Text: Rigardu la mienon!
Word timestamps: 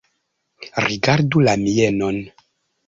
Rigardu 0.85 1.39
la 1.49 1.57
mienon! 1.67 2.21